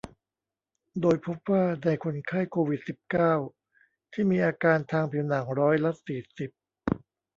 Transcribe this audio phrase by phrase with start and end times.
[1.01, 3.33] โดยพบว่าในคนไข้โควิด สิบเก้า
[4.13, 6.51] ที่มีอาการทางผิวหนังร้อยละ สี่สิบ